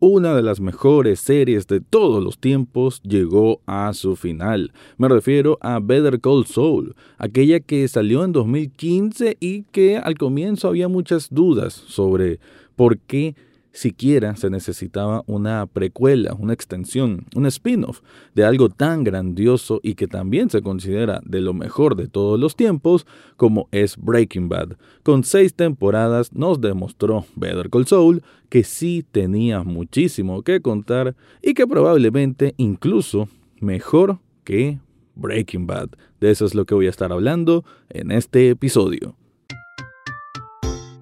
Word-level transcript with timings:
una 0.00 0.34
de 0.34 0.42
las 0.42 0.60
mejores 0.60 1.18
series 1.18 1.66
de 1.66 1.80
todos 1.80 2.22
los 2.22 2.38
tiempos 2.38 3.02
llegó 3.02 3.60
a 3.66 3.92
su 3.94 4.14
final. 4.14 4.72
Me 4.96 5.08
refiero 5.08 5.58
a 5.60 5.80
Better 5.80 6.20
Call 6.20 6.46
Saul, 6.46 6.94
aquella 7.18 7.58
que 7.58 7.86
salió 7.88 8.24
en 8.24 8.32
2015 8.32 9.36
y 9.40 9.62
que 9.64 9.96
al 9.96 10.16
comienzo 10.16 10.68
había 10.68 10.88
muchas 10.88 11.28
dudas 11.30 11.72
sobre 11.72 12.38
por 12.76 12.98
qué 12.98 13.34
siquiera 13.78 14.34
se 14.34 14.50
necesitaba 14.50 15.22
una 15.26 15.64
precuela, 15.66 16.34
una 16.34 16.52
extensión, 16.52 17.26
un 17.36 17.46
spin-off 17.46 18.00
de 18.34 18.44
algo 18.44 18.70
tan 18.70 19.04
grandioso 19.04 19.78
y 19.84 19.94
que 19.94 20.08
también 20.08 20.50
se 20.50 20.62
considera 20.62 21.20
de 21.24 21.40
lo 21.40 21.54
mejor 21.54 21.94
de 21.94 22.08
todos 22.08 22.40
los 22.40 22.56
tiempos 22.56 23.06
como 23.36 23.68
es 23.70 23.96
Breaking 23.96 24.48
Bad. 24.48 24.76
Con 25.04 25.22
seis 25.22 25.54
temporadas 25.54 26.32
nos 26.32 26.60
demostró 26.60 27.24
Better 27.36 27.70
Call 27.70 27.86
Saul 27.86 28.24
que 28.48 28.64
sí 28.64 29.06
tenía 29.12 29.62
muchísimo 29.62 30.42
que 30.42 30.60
contar 30.60 31.14
y 31.40 31.54
que 31.54 31.66
probablemente 31.68 32.54
incluso 32.56 33.28
mejor 33.60 34.18
que 34.42 34.80
Breaking 35.14 35.68
Bad. 35.68 35.90
De 36.20 36.32
eso 36.32 36.46
es 36.46 36.54
lo 36.56 36.66
que 36.66 36.74
voy 36.74 36.88
a 36.88 36.90
estar 36.90 37.12
hablando 37.12 37.64
en 37.90 38.10
este 38.10 38.50
episodio. 38.50 39.14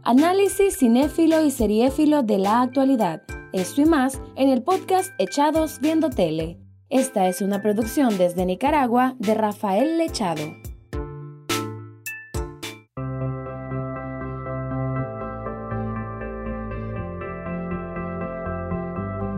Análisis 0.09 0.79
cinéfilo 0.79 1.43
y 1.43 1.51
seriéfilo 1.51 2.23
de 2.23 2.39
la 2.39 2.61
actualidad. 2.61 3.23
Esto 3.53 3.81
y 3.81 3.87
más 3.87 4.21
en 4.37 4.51
el 4.51 4.63
podcast 4.63 5.11
Echados 5.19 5.81
Viendo 5.81 6.11
Tele. 6.11 6.61
Esta 6.89 7.27
es 7.27 7.43
una 7.43 7.61
producción 7.61 8.17
desde 8.17 8.47
Nicaragua 8.47 9.17
de 9.19 9.35
Rafael 9.35 9.99
Lechado. 9.99 10.45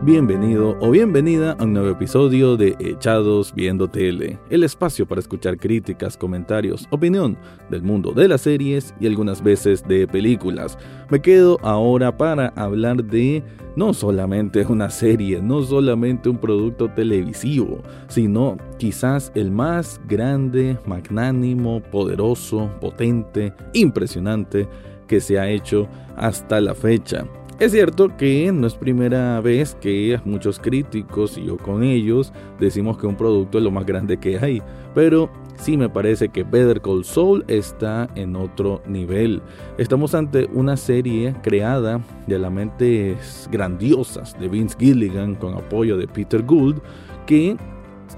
Bienvenido 0.03 0.77
o 0.79 0.91
bienvenida 0.91 1.57
a 1.59 1.65
un 1.65 1.73
nuevo 1.73 1.89
episodio 1.89 2.55
de 2.55 2.73
Echados 2.79 3.53
Viendo 3.53 3.89
Tele, 3.89 4.39
el 4.49 4.63
espacio 4.63 5.05
para 5.05 5.19
escuchar 5.19 5.57
críticas, 5.57 6.15
comentarios, 6.15 6.87
opinión 6.89 7.37
del 7.69 7.83
mundo 7.83 8.13
de 8.13 8.29
las 8.29 8.41
series 8.41 8.95
y 9.01 9.07
algunas 9.07 9.43
veces 9.43 9.85
de 9.85 10.07
películas. 10.07 10.77
Me 11.09 11.21
quedo 11.21 11.59
ahora 11.63 12.15
para 12.15 12.47
hablar 12.55 13.03
de 13.03 13.43
no 13.75 13.93
solamente 13.93 14.65
una 14.65 14.89
serie, 14.89 15.41
no 15.41 15.63
solamente 15.63 16.29
un 16.29 16.37
producto 16.37 16.89
televisivo, 16.89 17.81
sino 18.07 18.55
quizás 18.77 19.33
el 19.35 19.51
más 19.51 19.99
grande, 20.07 20.77
magnánimo, 20.85 21.81
poderoso, 21.81 22.71
potente, 22.79 23.53
impresionante 23.73 24.65
que 25.07 25.19
se 25.19 25.37
ha 25.37 25.49
hecho 25.49 25.89
hasta 26.15 26.61
la 26.61 26.73
fecha. 26.73 27.25
Es 27.59 27.73
cierto 27.73 28.15
que 28.15 28.49
no 28.53 28.67
es 28.67 28.75
primera 28.75 29.41
vez 29.41 29.75
que 29.81 30.17
muchos 30.23 30.59
críticos 30.59 31.37
y 31.37 31.43
yo 31.43 31.57
con 31.57 31.83
ellos 31.83 32.31
decimos 32.57 32.97
que 32.97 33.05
un 33.05 33.17
producto 33.17 33.57
es 33.57 33.65
lo 33.65 33.69
más 33.69 33.85
grande 33.85 34.15
que 34.15 34.39
hay, 34.39 34.61
pero 34.95 35.29
sí 35.57 35.75
me 35.75 35.89
parece 35.89 36.29
que 36.29 36.43
Better 36.43 36.79
Call 36.79 37.03
Saul 37.03 37.43
está 37.49 38.09
en 38.15 38.37
otro 38.37 38.81
nivel. 38.87 39.41
Estamos 39.77 40.15
ante 40.15 40.45
una 40.53 40.77
serie 40.77 41.35
creada 41.43 41.99
de 42.27 42.39
las 42.39 42.49
mentes 42.49 43.49
grandiosas 43.51 44.39
de 44.39 44.47
Vince 44.47 44.77
Gilligan 44.79 45.35
con 45.35 45.53
apoyo 45.53 45.97
de 45.97 46.07
Peter 46.07 46.41
Gould 46.41 46.79
que 47.25 47.57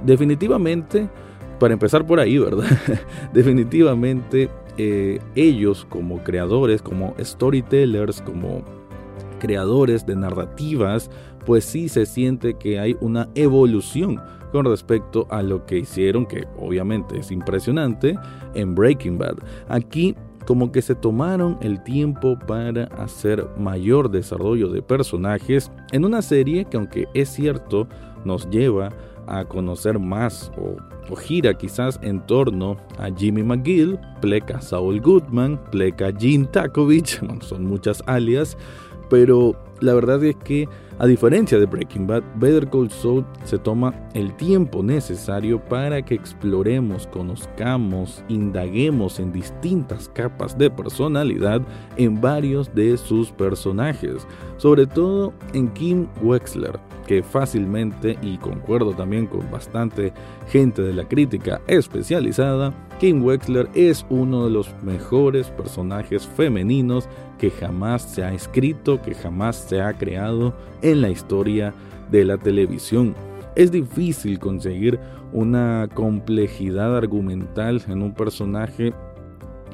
definitivamente, 0.06 1.10
para 1.60 1.74
empezar 1.74 2.06
por 2.06 2.20
ahí, 2.20 2.38
¿verdad? 2.38 2.70
definitivamente 3.34 4.52
eh, 4.78 5.20
ellos 5.34 5.84
como 5.90 6.24
creadores, 6.24 6.84
como 6.84 7.16
storytellers, 7.20 8.22
como 8.22 8.64
creadores 9.42 10.06
de 10.06 10.16
narrativas, 10.16 11.10
pues 11.48 11.66
sí 11.66 11.90
se 11.90 12.06
siente 12.06 12.54
que 12.54 12.80
hay 12.80 12.96
una 13.02 13.28
evolución 13.34 14.22
con 14.52 14.66
respecto 14.66 15.26
a 15.32 15.42
lo 15.42 15.66
que 15.66 15.80
hicieron, 15.80 16.28
que 16.28 16.48
obviamente 16.60 17.18
es 17.18 17.32
impresionante, 17.32 18.16
en 18.54 18.76
Breaking 18.76 19.18
Bad. 19.18 19.38
Aquí 19.68 20.16
como 20.46 20.72
que 20.72 20.84
se 20.84 20.94
tomaron 20.94 21.58
el 21.62 21.84
tiempo 21.84 22.38
para 22.38 22.84
hacer 22.98 23.48
mayor 23.58 24.12
desarrollo 24.12 24.70
de 24.70 24.82
personajes 24.82 25.72
en 25.92 26.06
una 26.06 26.22
serie 26.22 26.66
que 26.66 26.78
aunque 26.78 27.08
es 27.14 27.30
cierto 27.30 27.88
nos 28.26 28.50
lleva 28.50 28.90
a 29.28 29.46
conocer 29.46 30.00
más 30.00 30.52
o, 30.58 30.76
gira 31.16 31.54
quizás 31.54 32.00
en 32.04 32.26
torno 32.26 32.78
a 32.98 33.10
Jimmy 33.14 33.44
McGill, 33.44 34.00
pleca 34.22 34.62
Saul 34.62 35.02
Goodman, 35.02 35.60
pleca 35.70 36.12
Gene 36.18 36.46
Takovich, 36.46 37.20
son 37.42 37.66
muchas 37.66 38.02
alias, 38.06 38.58
pero 39.12 39.58
la 39.82 39.94
verdad 39.94 40.24
es 40.24 40.38
que, 40.38 40.70
a 40.98 41.06
diferencia 41.06 41.60
de 41.60 41.66
Breaking 41.66 42.08
Bad, 42.08 42.24
Better 42.36 42.70
Call 42.70 42.90
Saul 42.90 43.26
se 43.44 43.60
toma 43.60 43.94
el 44.14 44.34
tiempo 44.38 44.82
necesario 44.82 45.60
para 45.60 46.02
que 46.02 46.16
exploremos, 46.16 47.08
conozcamos, 47.08 48.24
indaguemos 48.30 49.20
en 49.20 49.34
distintas 49.34 50.08
capas 50.08 50.58
de 50.58 50.72
personalidad 50.72 51.62
en 51.98 52.22
varios 52.22 52.74
de 52.74 52.96
sus 52.96 53.32
personajes, 53.34 54.26
sobre 54.56 54.88
todo 54.88 55.34
en 55.54 55.68
Kim 55.74 56.08
Wexler, 56.22 56.80
que 57.12 57.24
fácilmente, 57.24 58.18
y 58.22 58.38
concuerdo 58.38 58.94
también 58.94 59.28
con 59.28 59.52
bastante 59.52 60.14
gente 60.48 60.82
de 60.82 60.94
la 60.94 61.04
crítica 61.04 61.60
especializada, 61.68 62.74
Kim 63.02 63.22
Wexler 63.22 63.68
es 63.74 64.06
uno 64.10 64.46
de 64.46 64.52
los 64.52 64.74
mejores 64.82 65.50
personajes 65.50 66.26
femeninos 66.26 67.10
que 67.38 67.52
jamás 67.52 68.04
se 68.04 68.24
ha 68.24 68.34
escrito, 68.34 69.02
que 69.02 69.14
jamás 69.14 69.58
se 69.58 69.82
ha 69.82 69.92
creado 69.92 70.54
en 70.82 71.02
la 71.02 71.10
historia 71.10 71.74
de 72.10 72.24
la 72.24 72.38
televisión. 72.38 73.14
Es 73.58 73.74
difícil 73.74 74.40
conseguir 74.40 74.98
una 75.34 75.90
complejidad 75.94 76.96
argumental 76.96 77.84
en 77.90 78.04
un 78.04 78.14
personaje 78.14 78.94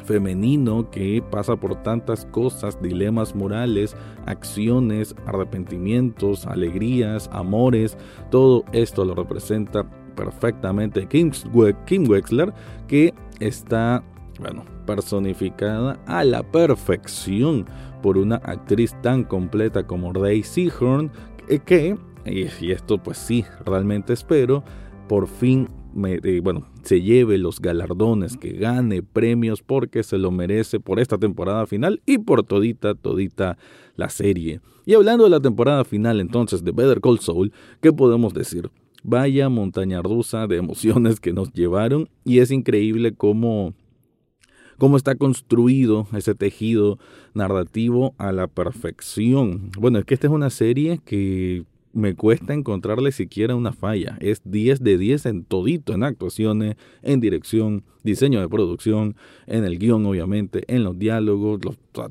femenino 0.03 0.90
que 0.90 1.24
pasa 1.30 1.56
por 1.56 1.75
tantas 1.84 2.25
cosas, 2.25 2.81
dilemas 2.81 3.35
morales, 3.35 3.96
acciones, 4.25 5.16
arrepentimientos, 5.25 6.46
alegrías, 6.46 7.30
amores, 7.31 7.97
todo 8.31 8.63
esto 8.72 9.06
lo 9.06 9.16
representa 9.16 9.90
perfectamente 10.16 11.07
Kim, 11.07 11.31
Wexler, 11.53 12.53
que 12.88 13.13
está, 13.40 14.03
bueno, 14.40 14.63
personificada 14.86 16.00
a 16.07 16.24
la 16.24 16.44
perfección 16.44 17.66
por 18.02 18.18
una 18.18 18.38
actriz 18.38 18.96
tan 19.02 19.24
completa 19.24 19.86
como 19.86 20.13
Ray 20.13 20.44
Seahorn, 20.44 21.12
que, 21.66 21.96
y 22.25 22.72
esto 22.72 22.97
pues 22.97 23.18
sí, 23.18 23.46
realmente 23.66 24.13
espero, 24.13 24.63
por 25.07 25.28
fin 25.28 25.69
eh, 26.06 26.40
bueno, 26.41 26.68
se 26.84 27.02
lleve 27.02 27.38
los 27.38 27.59
galardones, 27.59 28.38
que 28.38 28.53
gane 28.53 29.02
premios 29.02 29.62
porque 29.62 30.03
se 30.03 30.18
lo 30.18 30.31
merece 30.31 30.80
por 30.80 31.00
esta 31.00 31.18
temporada 31.18 31.66
final 31.66 32.02
y 32.06 32.19
por 32.19 32.44
todita, 32.44 32.96
todita 32.96 33.58
la 33.96 34.09
serie. 34.09 34.62
Y 34.86 34.94
hablando 34.94 35.24
de 35.24 35.31
la 35.31 35.40
temporada 35.40 35.84
final 35.84 36.19
entonces 36.19 36.63
de 36.63 36.72
Better 36.72 37.02
Call 37.02 37.19
Saul, 37.19 37.52
¿qué 37.81 37.91
podemos 37.91 38.34
decir? 38.34 38.69
Vaya 39.03 39.50
montaña 39.50 40.02
rusa 40.02 40.47
de 40.47 40.57
emociones 40.57 41.19
que 41.19 41.34
nos 41.34 41.52
llevaron 41.53 42.09
y 42.24 42.40
es 42.40 42.52
increíble 42.52 43.13
cómo 43.13 43.74
cómo 44.78 44.96
está 44.96 45.16
construido 45.16 46.07
ese 46.13 46.36
tejido 46.36 47.00
narrativo 47.34 48.13
a 48.18 48.31
la 48.31 48.47
perfección. 48.47 49.72
Bueno, 49.80 50.00
es 50.00 50.06
que 50.06 50.13
esta 50.13 50.28
es 50.28 50.34
una 50.34 50.50
serie 50.50 51.00
que 51.03 51.66
me 51.97 52.13
cuesta 52.13 52.53
encontrarle 52.53 53.12
siquiera 53.12 53.56
una 53.56 53.74
falla. 53.74 54.18
Es 54.19 54.41
10 54.46 54.84
de 54.84 55.00
10 55.00 55.25
en 55.25 55.44
todito, 55.44 55.94
en 55.94 56.03
actuaciones, 56.03 56.75
en 57.02 57.19
dirección, 57.19 57.84
diseño 58.03 58.40
de 58.40 58.47
producción, 58.47 59.16
en 59.47 59.63
el 59.63 59.80
guion 59.80 60.06
obviamente, 60.06 60.63
en 60.68 60.84
los 60.84 61.00
diálogos, 61.00 61.59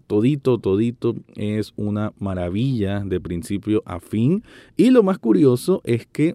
todito, 0.09 0.59
todito 0.59 1.15
es 1.37 1.73
una 1.77 2.13
maravilla 2.19 3.05
de 3.05 3.21
principio 3.21 3.85
a 3.87 4.01
fin. 4.01 4.43
Y 4.77 4.91
lo 4.91 5.05
más 5.05 5.19
curioso 5.19 5.83
es 5.85 6.05
que 6.07 6.35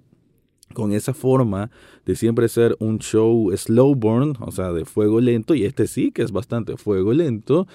con 0.73 0.93
esa 0.93 1.13
forma 1.13 1.69
de 2.05 2.15
siempre 2.15 2.47
ser 2.47 2.77
un 2.79 2.99
show 2.99 3.51
slow 3.57 3.93
burn, 3.95 4.37
o 4.39 4.51
sea, 4.51 4.71
de 4.71 4.85
fuego 4.85 5.19
lento, 5.19 5.55
y 5.55 5.65
este 5.65 5.87
sí 5.87 6.11
que 6.11 6.21
es 6.21 6.31
bastante 6.31 6.77
fuego 6.77 7.11
lento, 7.11 7.67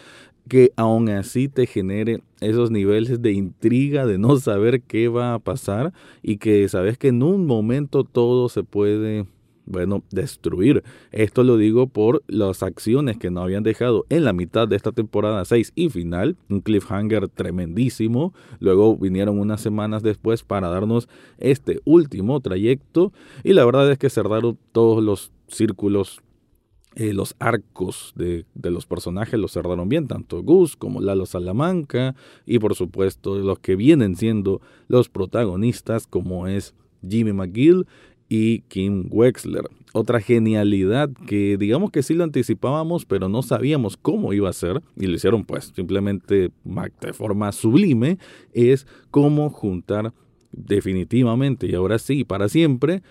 que 0.49 0.73
aún 0.77 1.09
así 1.09 1.49
te 1.49 1.67
genere 1.67 2.23
esos 2.41 2.71
niveles 2.71 3.21
de 3.23 3.33
intriga, 3.33 4.07
de 4.07 4.19
no 4.19 4.37
saber 4.39 4.83
qué 4.83 5.09
va 5.09 5.35
a 5.35 5.39
pasar 5.39 5.93
y 6.23 6.37
que 6.37 6.69
sabes 6.69 6.99
que 6.99 7.09
en 7.09 7.23
un 7.23 7.47
momento 7.47 8.05
todo 8.05 8.49
se 8.49 8.63
puede 8.63 9.27
bueno, 9.67 10.05
destruir. 10.11 10.85
Esto 11.11 11.43
lo 11.43 11.57
digo 11.57 11.89
por 11.89 12.23
las 12.29 12.63
acciones 12.63 13.19
que 13.19 13.31
nos 13.31 13.45
habían 13.45 13.65
dejado 13.65 14.07
en 14.09 14.25
la 14.25 14.33
mitad 14.33 14.69
de 14.69 14.77
esta 14.77 14.93
temporada 14.93 15.45
6 15.45 15.73
y 15.75 15.91
final, 15.91 16.37
un 16.49 16.61
cliffhanger 16.61 17.29
tremendísimo. 17.29 18.33
Luego 18.61 18.97
vinieron 18.97 19.39
unas 19.39 19.61
semanas 19.61 20.03
después 20.03 20.45
para 20.45 20.69
darnos 20.69 21.09
este 21.39 21.81
último 21.85 22.41
trayecto 22.41 23.13
y 23.43 23.53
la 23.53 23.65
verdad 23.65 23.91
es 23.91 23.99
que 23.99 24.09
cerraron 24.09 24.57
todos 24.73 25.03
los 25.03 25.33
círculos 25.49 26.23
eh, 26.97 27.13
los 27.13 27.37
arcos 27.39 28.15
de, 28.17 28.47
de, 28.55 28.71
los 28.71 28.87
personajes 28.87 29.39
los 29.39 29.53
cerraron 29.53 29.89
bien, 29.89 30.09
tanto 30.09 30.43
Gus 30.43 30.77
como 30.77 31.03
Lalo 31.03 31.27
Salamanca 31.27 32.15
y 32.47 32.59
por 32.59 32.75
supuesto 32.75 33.37
los 33.37 33.59
que 33.59 33.77
vienen 33.77 34.17
siendo 34.17 34.63
los 34.89 35.11
protagonistas 35.11 36.07
como 36.07 36.47
es 36.47 36.75
Jimmy 37.07 37.35
McGill 37.35 37.87
y 38.29 38.61
Kim 38.63 39.09
Wexler. 39.11 39.69
Otra 39.93 40.21
genialidad 40.21 41.11
que 41.27 41.57
digamos 41.59 41.91
que 41.91 42.03
sí 42.03 42.15
lo 42.15 42.25
anticipábamos, 42.25 43.05
pero 43.05 43.29
no 43.29 43.43
sabíamos 43.43 43.97
cómo 43.97 44.33
iba 44.33 44.49
a 44.49 44.55
ser, 44.55 44.83
y 44.97 45.07
lo 45.07 45.15
hicieron 45.15 45.45
pues 45.45 45.73
simplemente 45.75 46.51
de 46.65 47.13
forma 47.13 47.53
sublime, 47.53 48.19
es 48.53 48.87
cómo 49.11 49.51
juntar 49.51 50.13
definitivamente 50.53 51.67
y 51.67 51.75
ahora 51.75 51.99
sí, 51.99 52.25
para 52.25 52.49
siempre, 52.49 53.03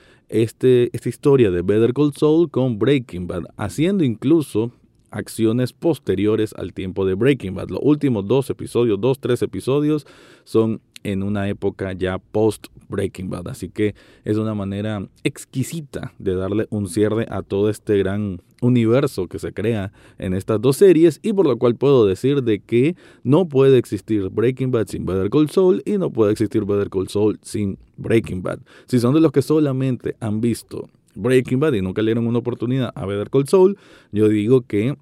este, 0.44 0.90
esta 0.94 1.10
historia 1.10 1.50
de 1.50 1.62
Better 1.62 1.94
Call 1.94 2.14
Saul 2.14 2.50
con 2.50 2.78
Breaking 2.78 3.28
Bad, 3.28 3.44
haciendo 3.56 4.04
incluso 4.04 4.72
acciones 5.10 5.72
posteriores 5.72 6.54
al 6.58 6.74
tiempo 6.74 7.06
de 7.06 7.14
Breaking 7.14 7.56
Bad. 7.56 7.70
Los 7.70 7.80
últimos 7.82 8.28
dos 8.28 8.50
episodios, 8.50 9.00
dos, 9.00 9.20
tres 9.20 9.42
episodios, 9.42 10.06
son 10.44 10.82
en 11.06 11.24
una 11.24 11.48
época 11.48 11.94
ya 11.94 12.18
post 12.18 12.68
Breaking 12.90 13.30
Bad. 13.30 13.48
Así 13.48 13.70
que 13.70 13.96
es 14.24 14.38
una 14.38 14.54
manera 14.54 15.08
exquisita 15.24 16.14
de 16.20 16.36
darle 16.36 16.68
un 16.72 16.88
cierre 16.88 17.28
a 17.30 17.42
todo 17.44 17.70
este 17.70 17.98
gran 17.98 18.42
universo 18.62 19.28
que 19.28 19.38
se 19.38 19.54
crea 19.54 19.92
en 20.18 20.34
estas 20.34 20.60
dos 20.60 20.78
series 20.78 21.20
y 21.22 21.34
por 21.34 21.46
lo 21.46 21.58
cual 21.58 21.76
puedo 21.76 22.06
decir 22.06 22.44
de 22.44 22.60
que 22.60 22.96
no 23.24 23.48
puede 23.48 23.78
existir 23.78 24.30
Breaking 24.30 24.72
Bad 24.72 24.88
sin 24.88 25.06
Better 25.06 25.30
Call 25.30 25.50
Saul 25.50 25.84
y 25.86 25.98
no 25.98 26.10
puede 26.10 26.32
existir 26.32 26.66
Better 26.66 26.90
Call 26.90 27.08
Saul 27.08 27.40
sin 27.42 27.78
Breaking 27.98 28.42
Bad. 28.42 28.60
Si 28.88 29.00
son 29.00 29.14
de 29.14 29.22
los 29.22 29.32
que 29.32 29.42
solamente 29.42 30.16
han 30.20 30.42
visto 30.42 30.90
Breaking 31.14 31.60
Bad 31.60 31.74
y 31.74 31.82
nunca 31.82 32.02
le 32.02 32.10
dieron 32.10 32.28
una 32.28 32.40
oportunidad 32.40 32.92
a 32.96 33.06
Better 33.06 33.30
Call 33.30 33.48
Saul, 33.48 33.78
yo 34.12 34.28
digo 34.28 34.62
que 34.62 34.96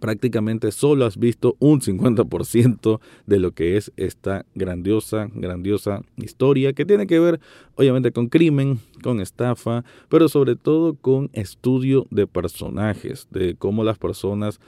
prácticamente 0.00 0.72
solo 0.72 1.04
has 1.04 1.16
visto 1.16 1.56
un 1.58 1.80
50% 1.80 3.00
de 3.26 3.38
lo 3.38 3.52
que 3.52 3.76
es 3.76 3.92
esta 3.96 4.46
grandiosa, 4.54 5.28
grandiosa 5.34 6.02
historia 6.16 6.72
que 6.72 6.84
tiene 6.84 7.06
que 7.06 7.18
ver 7.18 7.40
obviamente 7.74 8.12
con 8.12 8.28
crimen, 8.28 8.78
con 9.02 9.20
estafa, 9.20 9.84
pero 10.08 10.28
sobre 10.28 10.56
todo 10.56 10.94
con 10.94 11.30
estudio 11.32 12.06
de 12.10 12.26
personajes, 12.26 13.28
de 13.30 13.54
cómo 13.56 13.84
las 13.84 13.98
personas 13.98 14.60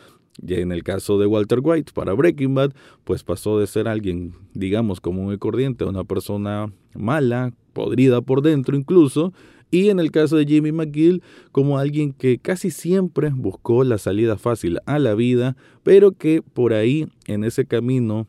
y 0.47 0.55
en 0.55 0.73
el 0.73 0.85
caso 0.85 1.19
de 1.19 1.27
Walter 1.27 1.61
White 1.63 1.93
para 1.95 2.13
Breaking 2.13 2.55
Bad, 2.55 2.73
pues 3.05 3.25
pasó 3.25 3.59
de 3.59 3.67
ser 3.67 3.89
alguien, 3.89 4.35
digamos, 4.55 5.01
como 5.01 5.33
y 5.33 5.39
corriente, 5.39 5.85
una 5.85 6.05
persona 6.05 6.73
mala, 6.95 7.53
podrida 7.73 8.21
por 8.21 8.43
dentro 8.43 8.77
incluso, 8.77 9.33
y 9.71 9.91
en 9.91 10.01
el 10.01 10.11
caso 10.11 10.37
de 10.37 10.47
Jimmy 10.47 10.73
McGill 10.73 11.23
como 11.53 11.79
alguien 11.79 12.13
que 12.13 12.39
casi 12.39 12.71
siempre 12.71 13.31
buscó 13.35 13.85
la 13.85 13.99
salida 13.99 14.37
fácil 14.37 14.79
a 14.87 14.99
la 14.99 15.15
vida, 15.15 15.57
pero 15.83 16.13
que 16.13 16.43
por 16.43 16.73
ahí 16.73 17.07
en 17.27 17.45
ese 17.45 17.67
camino 17.67 18.27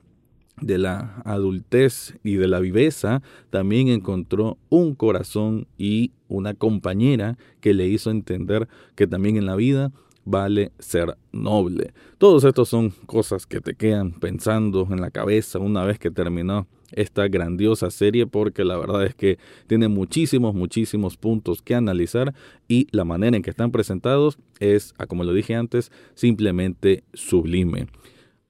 de 0.62 0.78
la 0.78 1.22
adultez 1.26 2.16
y 2.24 2.36
de 2.36 2.48
la 2.48 2.60
viveza, 2.60 3.22
también 3.50 3.88
encontró 3.88 4.58
un 4.70 4.94
corazón 4.96 5.68
y 5.78 6.12
una 6.28 6.54
compañera 6.54 7.38
que 7.62 7.74
le 7.74 7.88
hizo 7.88 8.12
entender 8.12 8.68
que 8.96 9.08
también 9.08 9.38
en 9.38 9.46
la 9.46 9.56
vida 9.56 9.92
vale 10.26 10.72
ser 10.80 11.18
noble. 11.32 11.94
Todos 12.18 12.44
estos 12.44 12.70
son 12.70 12.92
cosas 13.06 13.46
que 13.46 13.62
te 13.62 13.74
quedan 13.74 14.12
pensando 14.12 14.88
en 14.92 15.02
la 15.02 15.12
cabeza 15.12 15.60
una 15.60 15.84
vez 15.86 15.98
que 15.98 16.12
terminó 16.12 16.68
esta 16.94 17.28
grandiosa 17.28 17.92
serie 17.92 18.28
porque 18.28 18.64
la 18.64 18.78
verdad 18.78 19.06
es 19.06 19.16
que 19.16 19.38
tiene 19.68 19.88
muchísimos, 19.88 20.56
muchísimos 20.56 21.18
puntos 21.18 21.62
que 21.62 21.76
analizar 21.76 22.34
y 22.68 22.88
la 22.92 23.06
manera 23.06 23.38
en 23.38 23.44
que 23.44 23.50
están 23.50 23.72
presentados 23.72 24.38
es, 24.60 24.94
ah, 24.98 25.08
como 25.08 25.24
lo 25.24 25.34
dije 25.34 25.56
antes, 25.56 25.92
simplemente 26.16 27.04
sublime. 27.14 27.88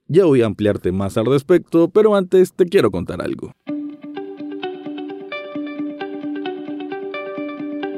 Ya 0.07 0.25
voy 0.25 0.41
a 0.41 0.47
ampliarte 0.47 0.91
más 0.91 1.17
al 1.17 1.27
respecto, 1.27 1.89
pero 1.89 2.15
antes 2.15 2.53
te 2.53 2.65
quiero 2.65 2.89
contar 2.89 3.21
algo. 3.21 3.51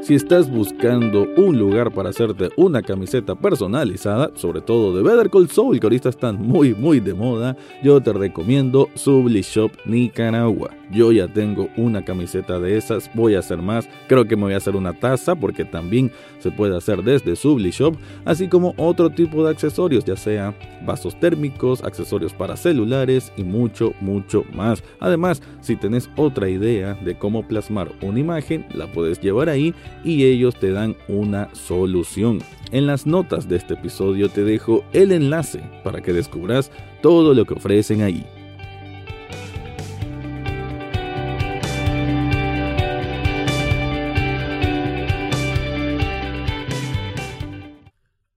Si 0.02 0.16
estás 0.16 0.50
buscando 0.50 1.28
un 1.38 1.60
lugar 1.60 1.92
para 1.92 2.10
hacerte 2.10 2.50
una 2.56 2.82
camiseta 2.82 3.36
personalizada, 3.36 4.32
sobre 4.34 4.60
todo 4.60 4.98
de 4.98 5.04
Better 5.04 5.30
Call 5.30 5.48
Saul, 5.48 5.80
que 5.80 5.86
ahorita 5.86 6.10
están 6.10 6.42
muy 6.42 6.74
muy 6.74 7.00
de 7.00 7.14
moda, 7.14 7.56
yo 7.84 8.02
te 8.02 8.12
recomiendo 8.12 8.90
Subli 8.96 9.42
Shop 9.42 9.72
Nicaragua. 9.86 10.72
Yo 10.92 11.12
ya 11.12 11.28
tengo 11.28 11.70
una 11.78 12.04
camiseta 12.04 12.60
de 12.60 12.78
esas, 12.78 13.12
voy 13.14 13.36
a 13.36 13.40
hacer 13.40 13.60
más. 13.60 13.88
Creo 14.08 14.26
que 14.26 14.36
me 14.36 14.44
voy 14.44 14.54
a 14.54 14.58
hacer 14.58 14.76
una 14.76 15.00
taza 15.00 15.36
porque 15.36 15.66
también 15.66 16.12
se 16.40 16.50
puede 16.52 16.76
hacer 16.76 17.04
desde 17.04 17.36
Subli 17.36 17.70
Shop, 17.70 17.96
así 18.26 18.48
como 18.48 18.74
otro 18.78 19.12
tipo 19.12 19.44
de 19.44 19.52
accesorios, 19.52 20.04
ya 20.04 20.16
sea 20.16 20.56
vasos 20.84 21.18
térmicos, 21.20 21.84
accesorios 21.84 22.34
para 22.34 22.58
celulares 22.58 23.32
y 23.38 23.44
mucho, 23.44 23.94
mucho 24.02 24.44
más. 24.52 24.84
Además, 25.00 25.44
si 25.62 25.76
tenés 25.76 26.10
otra 26.16 26.50
idea 26.50 26.96
de 26.96 27.16
cómo 27.16 27.48
plasmar 27.48 27.92
una 28.02 28.20
imagen, 28.20 28.66
la 28.74 28.92
puedes 28.92 29.22
llevar 29.22 29.48
ahí 29.48 29.76
y 30.04 30.26
ellos 30.26 30.56
te 30.56 30.72
dan 30.72 30.96
una 31.08 31.54
solución. 31.54 32.40
En 32.72 32.88
las 32.88 33.06
notas 33.06 33.50
de 33.50 33.58
este 33.58 33.74
episodio 33.74 34.30
te 34.30 34.44
dejo 34.44 34.84
el 34.94 35.12
enlace 35.12 35.62
para 35.84 36.02
que 36.02 36.14
descubras 36.14 36.72
todo 37.02 37.34
lo 37.34 37.46
que 37.46 37.54
ofrecen 37.56 38.02
ahí. 38.02 38.26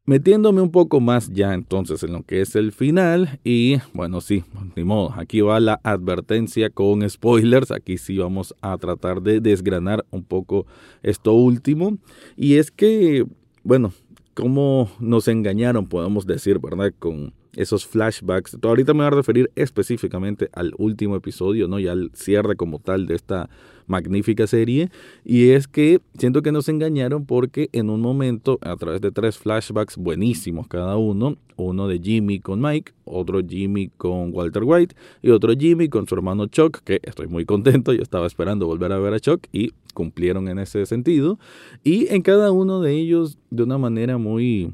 Metiéndome 0.07 0.61
un 0.61 0.71
poco 0.71 1.01
más 1.01 1.33
ya 1.33 1.55
entonces 1.55 2.03
en 2.03 2.13
lo 2.13 2.25
que 2.25 2.43
es 2.43 2.55
el 2.57 2.73
final 2.73 3.41
y 3.43 3.79
bueno 3.95 4.21
sí, 4.21 4.45
ni 4.77 4.85
modo, 4.85 5.15
aquí 5.17 5.41
va 5.41 5.59
la 5.61 5.81
advertencia 5.83 6.69
con 6.69 7.09
spoilers, 7.09 7.71
aquí 7.71 7.97
sí 7.97 8.19
vamos 8.19 8.55
a 8.61 8.77
tratar 8.77 9.23
de 9.23 9.41
desgranar 9.41 10.05
un 10.11 10.23
poco 10.23 10.67
esto 11.03 11.33
último 11.33 11.97
y 12.37 12.57
es 12.57 12.71
que 12.71 13.25
bueno, 13.63 13.95
como 14.35 14.91
nos 15.01 15.27
engañaron 15.27 15.87
podemos 15.87 16.27
decir, 16.27 16.59
¿verdad? 16.59 16.93
Con 16.99 17.33
esos 17.57 17.87
flashbacks. 17.87 18.57
Ahorita 18.63 18.93
me 18.93 18.99
voy 18.99 19.07
a 19.07 19.11
referir 19.11 19.51
específicamente 19.57 20.49
al 20.53 20.73
último 20.79 21.17
episodio, 21.17 21.69
¿no? 21.69 21.79
Y 21.79 21.89
al 21.89 22.11
cierre 22.15 22.57
como 22.57 22.79
tal 22.79 23.07
de 23.07 23.15
esta 23.15 23.49
magnífica 23.87 24.47
serie. 24.47 24.91
Y 25.25 25.51
es 25.51 25.69
que 25.69 26.01
siento 26.19 26.43
que 26.43 26.53
nos 26.53 26.69
engañaron 26.69 27.27
porque 27.27 27.69
en 27.73 27.91
un 27.91 28.01
momento, 28.01 28.59
a 28.63 28.77
través 28.77 29.01
de 29.01 29.13
tres 29.13 29.39
flashbacks 29.39 29.97
buenísimos 29.97 30.69
cada 30.69 30.97
uno, 30.97 31.37
uno 31.57 31.87
de 31.89 32.01
Jimmy 32.01 32.41
con 32.41 32.61
Mike, 32.61 32.93
otro 33.05 33.41
Jimmy 33.47 33.91
con 33.97 34.35
Walter 34.35 34.63
White 34.65 34.97
y 35.23 35.31
otro 35.31 35.53
Jimmy 35.53 35.89
con 35.89 36.09
su 36.09 36.15
hermano 36.15 36.47
Chuck, 36.47 36.81
que 36.85 37.01
estoy 37.03 37.29
muy 37.29 37.45
contento, 37.45 37.93
yo 37.93 38.03
estaba 38.03 38.27
esperando 38.27 38.67
volver 38.67 38.93
a 38.93 38.99
ver 38.99 39.15
a 39.15 39.21
Chuck 39.21 39.47
y 39.53 39.73
cumplieron 39.93 40.49
en 40.49 40.59
ese 40.59 40.87
sentido. 40.87 41.39
Y 41.83 42.13
en 42.13 42.23
cada 42.23 42.51
uno 42.51 42.81
de 42.81 42.93
ellos 42.93 43.39
de 43.51 43.63
una 43.63 43.79
manera 43.79 44.19
muy 44.19 44.73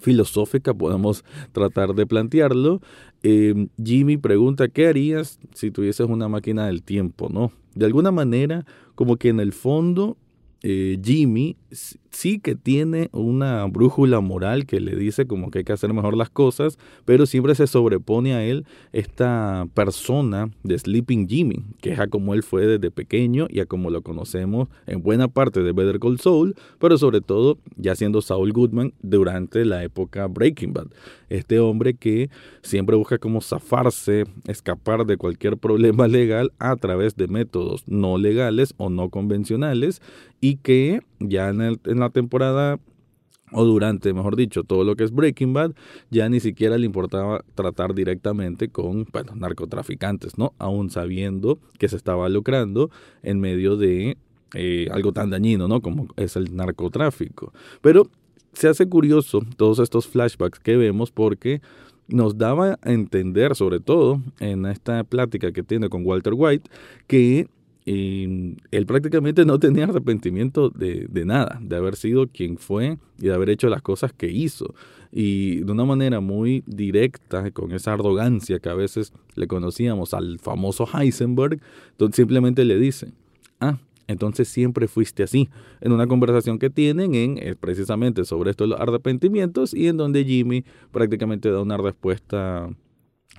filosófica 0.00 0.74
podemos 0.74 1.24
tratar 1.52 1.94
de 1.94 2.06
plantearlo. 2.06 2.80
Eh, 3.22 3.68
Jimmy 3.82 4.16
pregunta, 4.16 4.68
¿qué 4.68 4.86
harías 4.86 5.38
si 5.54 5.70
tuvieses 5.70 6.08
una 6.08 6.28
máquina 6.28 6.66
del 6.66 6.82
tiempo? 6.82 7.28
¿no? 7.28 7.52
De 7.74 7.86
alguna 7.86 8.10
manera, 8.10 8.64
como 8.94 9.16
que 9.16 9.28
en 9.28 9.40
el 9.40 9.52
fondo, 9.52 10.16
eh, 10.62 10.98
Jimmy 11.02 11.56
sí 12.10 12.38
que 12.38 12.54
tiene 12.54 13.08
una 13.12 13.64
brújula 13.66 14.20
moral 14.20 14.66
que 14.66 14.80
le 14.80 14.96
dice 14.96 15.26
como 15.26 15.50
que 15.50 15.58
hay 15.58 15.64
que 15.64 15.72
hacer 15.72 15.92
mejor 15.92 16.16
las 16.16 16.30
cosas, 16.30 16.78
pero 17.04 17.26
siempre 17.26 17.54
se 17.54 17.66
sobrepone 17.66 18.34
a 18.34 18.44
él 18.44 18.66
esta 18.92 19.66
persona 19.74 20.50
de 20.62 20.78
Sleeping 20.78 21.28
Jimmy, 21.28 21.64
que 21.80 21.92
es 21.92 21.98
a 21.98 22.06
como 22.08 22.34
él 22.34 22.42
fue 22.42 22.66
desde 22.66 22.90
pequeño 22.90 23.46
y 23.50 23.60
a 23.60 23.66
como 23.66 23.90
lo 23.90 24.02
conocemos 24.02 24.68
en 24.86 25.02
buena 25.02 25.28
parte 25.28 25.62
de 25.62 25.72
Better 25.72 25.98
Call 25.98 26.20
Saul, 26.20 26.54
pero 26.78 26.98
sobre 26.98 27.20
todo 27.20 27.58
ya 27.76 27.94
siendo 27.94 28.22
Saul 28.22 28.52
Goodman 28.52 28.92
durante 29.02 29.64
la 29.64 29.82
época 29.84 30.26
Breaking 30.26 30.72
Bad. 30.72 30.88
Este 31.28 31.60
hombre 31.60 31.94
que 31.94 32.30
siempre 32.62 32.96
busca 32.96 33.18
como 33.18 33.40
zafarse, 33.40 34.24
escapar 34.46 35.04
de 35.04 35.16
cualquier 35.16 35.56
problema 35.58 36.08
legal 36.08 36.52
a 36.58 36.76
través 36.76 37.16
de 37.16 37.28
métodos 37.28 37.86
no 37.86 38.18
legales 38.18 38.74
o 38.78 38.88
no 38.88 39.10
convencionales 39.10 40.00
y 40.40 40.56
que 40.56 41.02
ya 41.20 41.48
en, 41.48 41.60
en 41.60 41.98
la 42.00 42.10
temporada 42.10 42.78
o 43.52 43.64
durante, 43.64 44.12
mejor 44.12 44.36
dicho, 44.36 44.64
todo 44.64 44.84
lo 44.84 44.96
que 44.96 45.04
es 45.04 45.12
Breaking 45.12 45.52
Bad, 45.52 45.72
ya 46.10 46.28
ni 46.28 46.40
siquiera 46.40 46.78
le 46.78 46.86
importaba 46.86 47.44
tratar 47.54 47.94
directamente 47.94 48.68
con 48.68 49.06
narcotraficantes, 49.34 50.38
¿no? 50.38 50.52
Aún 50.58 50.90
sabiendo 50.90 51.58
que 51.78 51.88
se 51.88 51.96
estaba 51.96 52.28
lucrando 52.28 52.90
en 53.22 53.40
medio 53.40 53.76
de 53.76 54.16
eh, 54.54 54.88
algo 54.92 55.12
tan 55.12 55.30
dañino, 55.30 55.68
¿no? 55.68 55.80
Como 55.80 56.08
es 56.16 56.36
el 56.36 56.54
narcotráfico. 56.54 57.52
Pero 57.80 58.08
se 58.52 58.68
hace 58.68 58.88
curioso 58.88 59.42
todos 59.56 59.78
estos 59.78 60.06
flashbacks 60.08 60.60
que 60.60 60.76
vemos 60.76 61.10
porque 61.10 61.60
nos 62.08 62.38
daba 62.38 62.78
a 62.82 62.92
entender, 62.92 63.54
sobre 63.54 63.80
todo 63.80 64.22
en 64.40 64.64
esta 64.66 65.04
plática 65.04 65.52
que 65.52 65.62
tiene 65.62 65.90
con 65.90 66.06
Walter 66.06 66.32
White, 66.34 66.68
que 67.06 67.48
y 67.90 68.56
él 68.70 68.84
prácticamente 68.84 69.46
no 69.46 69.58
tenía 69.58 69.84
arrepentimiento 69.84 70.68
de, 70.68 71.06
de, 71.08 71.24
nada, 71.24 71.58
de 71.62 71.74
haber 71.74 71.96
sido 71.96 72.26
quien 72.28 72.58
fue 72.58 72.98
y 73.18 73.28
de 73.28 73.32
haber 73.32 73.48
hecho 73.48 73.70
las 73.70 73.80
cosas 73.80 74.12
que 74.12 74.30
hizo. 74.30 74.74
Y 75.10 75.60
de 75.60 75.72
una 75.72 75.86
manera 75.86 76.20
muy 76.20 76.62
directa, 76.66 77.50
con 77.50 77.72
esa 77.72 77.94
arrogancia 77.94 78.58
que 78.58 78.68
a 78.68 78.74
veces 78.74 79.14
le 79.36 79.46
conocíamos 79.46 80.12
al 80.12 80.38
famoso 80.38 80.86
Heisenberg, 80.86 81.60
simplemente 82.12 82.66
le 82.66 82.78
dice, 82.78 83.10
ah, 83.58 83.78
entonces 84.06 84.48
siempre 84.48 84.86
fuiste 84.86 85.22
así, 85.22 85.48
en 85.80 85.92
una 85.92 86.06
conversación 86.06 86.58
que 86.58 86.68
tienen 86.68 87.14
en 87.14 87.38
eh, 87.38 87.54
precisamente 87.58 88.26
sobre 88.26 88.50
estos 88.50 88.70
arrepentimientos 88.78 89.72
y 89.72 89.86
en 89.86 89.96
donde 89.96 90.26
Jimmy 90.26 90.62
prácticamente 90.92 91.50
da 91.50 91.62
una 91.62 91.78
respuesta 91.78 92.68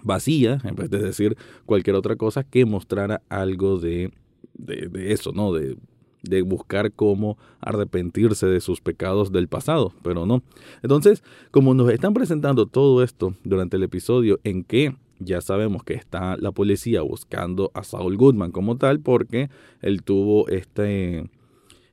vacía, 0.01 0.57
en 0.63 0.73
vez 0.73 0.89
de 0.89 0.97
decir 0.97 1.37
cualquier 1.67 1.95
otra 1.95 2.15
cosa 2.15 2.43
que 2.43 2.65
mostrara 2.65 3.21
algo 3.29 3.77
de 3.77 4.11
de, 4.53 5.11
eso, 5.11 5.31
¿no? 5.31 5.53
De, 5.53 5.77
de 6.23 6.41
buscar 6.41 6.91
cómo 6.91 7.37
arrepentirse 7.59 8.45
de 8.45 8.61
sus 8.61 8.81
pecados 8.81 9.31
del 9.31 9.47
pasado, 9.47 9.93
pero 10.03 10.25
no. 10.25 10.43
Entonces, 10.83 11.23
como 11.51 11.73
nos 11.73 11.89
están 11.91 12.13
presentando 12.13 12.65
todo 12.65 13.03
esto 13.03 13.35
durante 13.43 13.77
el 13.77 13.83
episodio 13.83 14.39
en 14.43 14.63
que 14.63 14.95
ya 15.19 15.41
sabemos 15.41 15.83
que 15.83 15.93
está 15.93 16.37
la 16.37 16.51
policía 16.51 17.01
buscando 17.01 17.71
a 17.73 17.83
Saul 17.83 18.17
Goodman 18.17 18.51
como 18.51 18.77
tal 18.77 19.01
porque 19.01 19.49
él 19.81 20.01
tuvo 20.03 20.47
este 20.47 21.29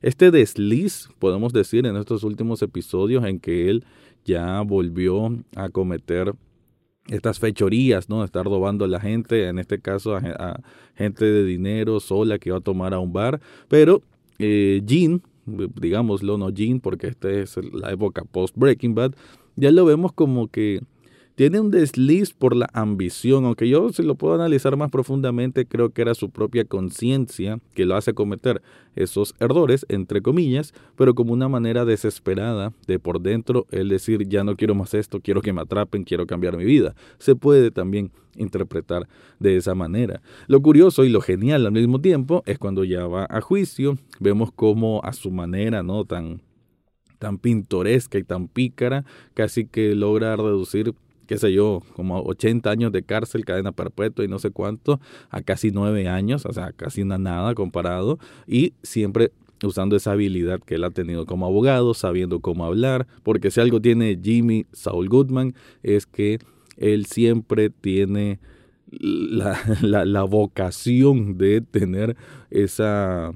este 0.01 0.31
desliz, 0.31 1.09
podemos 1.19 1.53
decir, 1.53 1.85
en 1.85 1.95
estos 1.97 2.23
últimos 2.23 2.61
episodios 2.61 3.25
en 3.25 3.39
que 3.39 3.69
él 3.69 3.83
ya 4.25 4.61
volvió 4.61 5.35
a 5.55 5.69
cometer 5.69 6.33
estas 7.09 7.39
fechorías, 7.39 8.09
¿no? 8.09 8.23
Estar 8.23 8.45
robando 8.45 8.85
a 8.85 8.87
la 8.87 8.99
gente, 8.99 9.47
en 9.47 9.59
este 9.59 9.79
caso 9.79 10.15
a, 10.15 10.59
gente 10.95 11.25
de 11.25 11.45
dinero 11.45 11.99
sola 11.99 12.39
que 12.39 12.51
va 12.51 12.57
a 12.57 12.61
tomar 12.61 12.93
a 12.93 12.99
un 12.99 13.13
bar. 13.13 13.39
Pero 13.67 14.01
eh, 14.39 14.81
Jean, 14.85 15.21
digámoslo, 15.45 16.37
no 16.37 16.49
Jean, 16.49 16.79
porque 16.79 17.07
esta 17.07 17.29
es 17.29 17.57
la 17.73 17.91
época 17.91 18.23
post 18.23 18.55
Breaking 18.57 18.95
Bad, 18.95 19.13
ya 19.55 19.71
lo 19.71 19.85
vemos 19.85 20.11
como 20.11 20.47
que 20.47 20.81
tiene 21.37 21.59
un 21.59 21.69
desliz 21.69 22.33
por 22.33 22.55
la 22.55 22.67
ambición, 22.73 23.45
aunque 23.45 23.69
yo 23.69 23.93
si 23.93 24.01
lo 24.01 24.15
puedo 24.15 24.33
analizar 24.33 24.75
más 24.75 24.89
profundamente, 24.89 25.67
creo 25.67 25.91
que 25.91 26.01
era 26.01 26.15
su 26.15 26.31
propia 26.31 26.65
conciencia 26.65 27.59
que 27.75 27.85
lo 27.85 27.95
hace 27.95 28.15
cometer 28.15 28.63
esos 28.95 29.35
errores, 29.39 29.85
entre 29.87 30.23
comillas, 30.23 30.73
pero 30.95 31.13
como 31.13 31.33
una 31.33 31.47
manera 31.47 31.85
desesperada 31.85 32.73
de 32.87 32.97
por 32.97 33.21
dentro 33.21 33.67
el 33.69 33.87
decir 33.87 34.27
ya 34.27 34.43
no 34.43 34.55
quiero 34.55 34.73
más 34.73 34.95
esto, 34.95 35.19
quiero 35.21 35.43
que 35.43 35.53
me 35.53 35.61
atrapen, 35.61 36.05
quiero 36.05 36.25
cambiar 36.25 36.57
mi 36.57 36.65
vida. 36.65 36.95
Se 37.19 37.35
puede 37.35 37.69
también 37.69 38.09
interpretar 38.35 39.07
de 39.39 39.57
esa 39.57 39.75
manera. 39.75 40.23
Lo 40.47 40.59
curioso 40.63 41.05
y 41.05 41.09
lo 41.09 41.21
genial 41.21 41.67
al 41.67 41.71
mismo 41.71 42.01
tiempo 42.01 42.41
es 42.47 42.57
cuando 42.57 42.83
ya 42.83 43.05
va 43.05 43.27
a 43.29 43.41
juicio, 43.41 43.99
vemos 44.19 44.49
cómo 44.51 45.01
a 45.03 45.13
su 45.13 45.29
manera, 45.29 45.83
¿no? 45.83 46.03
Tan 46.03 46.41
tan 47.19 47.37
pintoresca 47.39 48.17
y 48.17 48.23
tan 48.23 48.47
pícara, 48.47 49.03
casi 49.33 49.65
que 49.65 49.95
logra 49.95 50.35
reducir 50.35 50.93
qué 51.27 51.37
sé 51.37 51.53
yo, 51.53 51.83
como 51.93 52.21
80 52.21 52.69
años 52.69 52.91
de 52.91 53.03
cárcel, 53.03 53.45
cadena 53.45 53.71
perpetua 53.71 54.25
y 54.25 54.27
no 54.27 54.39
sé 54.39 54.51
cuánto, 54.51 54.99
a 55.29 55.41
casi 55.41 55.71
9 55.71 56.07
años, 56.07 56.45
o 56.45 56.53
sea, 56.53 56.71
casi 56.71 57.01
una 57.01 57.17
nada 57.17 57.53
comparado, 57.53 58.17
y 58.47 58.73
siempre 58.81 59.31
usando 59.63 59.95
esa 59.95 60.11
habilidad 60.11 60.59
que 60.59 60.75
él 60.75 60.83
ha 60.83 60.91
tenido 60.91 61.25
como 61.25 61.45
abogado, 61.45 61.93
sabiendo 61.93 62.39
cómo 62.39 62.65
hablar, 62.65 63.07
porque 63.23 63.51
si 63.51 63.59
algo 63.59 63.81
tiene 63.81 64.19
Jimmy 64.21 64.65
Saul 64.71 65.09
Goodman 65.09 65.55
es 65.83 66.05
que 66.05 66.39
él 66.77 67.05
siempre 67.05 67.69
tiene 67.69 68.39
la, 68.91 69.59
la, 69.81 70.05
la 70.05 70.23
vocación 70.23 71.37
de 71.37 71.61
tener 71.61 72.15
esa, 72.49 73.33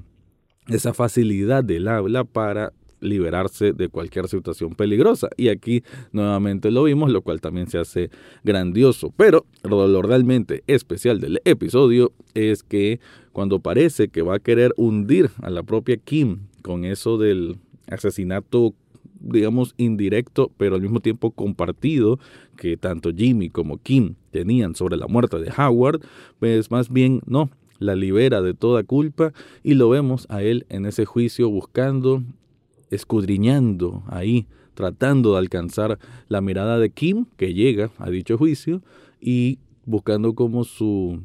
esa 0.68 0.94
facilidad 0.94 1.64
del 1.64 1.88
habla 1.88 2.24
para 2.24 2.72
liberarse 3.02 3.72
de 3.72 3.88
cualquier 3.88 4.28
situación 4.28 4.74
peligrosa. 4.74 5.28
Y 5.36 5.48
aquí 5.48 5.82
nuevamente 6.12 6.70
lo 6.70 6.84
vimos, 6.84 7.10
lo 7.10 7.22
cual 7.22 7.40
también 7.40 7.68
se 7.68 7.78
hace 7.78 8.10
grandioso. 8.44 9.12
Pero 9.16 9.44
lo 9.64 10.02
realmente 10.02 10.62
especial 10.66 11.20
del 11.20 11.40
episodio 11.44 12.12
es 12.34 12.62
que 12.62 13.00
cuando 13.32 13.60
parece 13.60 14.08
que 14.08 14.22
va 14.22 14.36
a 14.36 14.40
querer 14.40 14.72
hundir 14.76 15.30
a 15.42 15.50
la 15.50 15.62
propia 15.62 15.96
Kim 15.96 16.46
con 16.62 16.84
eso 16.84 17.18
del 17.18 17.58
asesinato 17.88 18.74
digamos 19.22 19.74
indirecto, 19.76 20.50
pero 20.56 20.74
al 20.74 20.82
mismo 20.82 21.00
tiempo 21.00 21.30
compartido 21.30 22.18
que 22.56 22.76
tanto 22.76 23.10
Jimmy 23.14 23.50
como 23.50 23.78
Kim 23.78 24.16
tenían 24.30 24.74
sobre 24.74 24.96
la 24.96 25.06
muerte 25.06 25.38
de 25.38 25.52
Howard, 25.56 26.00
pues 26.38 26.70
más 26.70 26.90
bien 26.90 27.20
no, 27.26 27.48
la 27.78 27.94
libera 27.94 28.42
de 28.42 28.54
toda 28.54 28.82
culpa 28.82 29.32
y 29.62 29.74
lo 29.74 29.88
vemos 29.88 30.26
a 30.28 30.42
él 30.42 30.66
en 30.68 30.86
ese 30.86 31.04
juicio 31.04 31.48
buscando 31.50 32.22
escudriñando 32.92 34.02
ahí, 34.06 34.46
tratando 34.74 35.32
de 35.32 35.38
alcanzar 35.38 35.98
la 36.28 36.40
mirada 36.40 36.78
de 36.78 36.90
Kim, 36.90 37.26
que 37.36 37.54
llega 37.54 37.90
a 37.98 38.10
dicho 38.10 38.38
juicio, 38.38 38.82
y 39.20 39.58
buscando 39.84 40.34
como 40.34 40.64
su, 40.64 41.22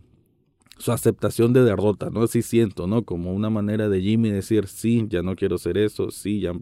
su 0.78 0.92
aceptación 0.92 1.54
de 1.54 1.64
derrota, 1.64 2.10
¿no? 2.10 2.24
Así 2.24 2.42
siento, 2.42 2.88
¿no? 2.88 3.04
Como 3.04 3.34
una 3.34 3.50
manera 3.50 3.90
de 3.90 4.02
Jimmy 4.02 4.32
decir, 4.32 4.68
sí, 4.68 5.06
ya 5.10 5.22
no 5.22 5.36
quiero 5.36 5.58
ser 5.58 5.78
eso, 5.78 6.10
sí, 6.12 6.40
ya 6.40 6.54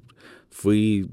fui, 0.49 1.07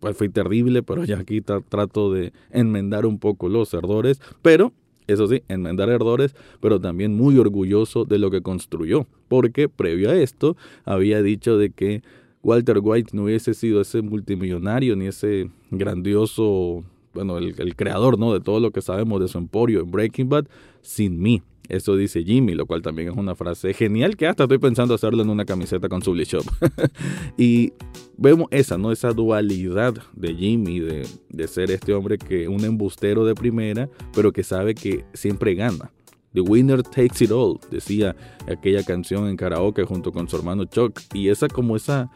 pues 0.00 0.16
fui 0.16 0.28
terrible, 0.28 0.82
pero 0.82 1.04
ya 1.04 1.18
aquí 1.18 1.40
trato 1.40 2.12
de 2.12 2.32
enmendar 2.50 3.06
un 3.06 3.18
poco 3.18 3.48
los 3.48 3.72
errores, 3.74 4.20
pero 4.42 4.72
eso 5.06 5.28
sí, 5.28 5.42
enmendar 5.48 5.90
errores, 5.90 6.34
pero 6.60 6.80
también 6.80 7.14
muy 7.14 7.38
orgulloso 7.38 8.04
de 8.04 8.18
lo 8.18 8.30
que 8.30 8.42
construyó, 8.42 9.06
porque 9.28 9.68
previo 9.68 10.10
a 10.10 10.16
esto 10.16 10.56
había 10.84 11.22
dicho 11.22 11.58
de 11.58 11.70
que 11.70 12.02
Walter 12.44 12.78
White 12.80 13.10
no 13.14 13.24
hubiese 13.24 13.54
sido 13.54 13.80
ese 13.80 14.02
multimillonario 14.02 14.94
ni 14.94 15.06
ese 15.06 15.50
grandioso, 15.70 16.84
bueno, 17.14 17.38
el, 17.38 17.74
creador, 17.74 18.18
¿no? 18.18 18.34
De 18.34 18.40
todo 18.40 18.60
lo 18.60 18.70
que 18.70 18.82
sabemos 18.82 19.20
de 19.20 19.28
su 19.28 19.38
emporio 19.38 19.80
en 19.80 19.90
Breaking 19.90 20.28
Bad, 20.28 20.46
sin 20.82 21.20
mí. 21.20 21.42
Eso 21.70 21.96
dice 21.96 22.22
Jimmy, 22.22 22.54
lo 22.54 22.66
cual 22.66 22.82
también 22.82 23.08
es 23.08 23.16
una 23.16 23.34
frase 23.34 23.72
genial 23.72 24.18
que 24.18 24.26
hasta 24.26 24.42
estoy 24.42 24.58
pensando 24.58 24.92
hacerlo 24.92 25.22
en 25.22 25.30
una 25.30 25.46
camiseta 25.46 25.88
con 25.88 26.02
Subli 26.02 26.24
Shop. 26.24 26.44
y 27.38 27.72
vemos 28.18 28.48
esa, 28.50 28.76
¿no? 28.76 28.92
Esa 28.92 29.12
dualidad 29.12 29.94
de 30.14 30.34
Jimmy, 30.34 30.80
de, 30.80 31.08
de 31.30 31.48
ser 31.48 31.70
este 31.70 31.94
hombre 31.94 32.18
que 32.18 32.48
un 32.48 32.62
embustero 32.62 33.24
de 33.24 33.34
primera, 33.34 33.88
pero 34.14 34.30
que 34.30 34.42
sabe 34.42 34.74
que 34.74 35.06
siempre 35.14 35.54
gana. 35.54 35.90
The 36.34 36.40
Winner 36.40 36.82
Takes 36.82 37.24
It 37.24 37.30
All, 37.30 37.58
decía 37.70 38.14
aquella 38.48 38.82
canción 38.82 39.28
en 39.28 39.36
karaoke 39.36 39.84
junto 39.84 40.12
con 40.12 40.28
su 40.28 40.36
hermano 40.36 40.64
Chuck. 40.64 41.00
Y 41.14 41.28
esa 41.28 41.48
como 41.48 41.76
esa 41.76 42.10